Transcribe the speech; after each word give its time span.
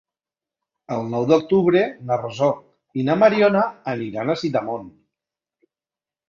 El 0.93 1.03
nou 1.09 1.27
d'octubre 1.31 1.83
na 2.11 2.17
Rosó 2.21 2.47
i 3.01 3.05
na 3.11 3.19
Mariona 3.25 3.63
aniran 3.93 4.33
a 4.33 4.37
Sidamon. 4.45 4.91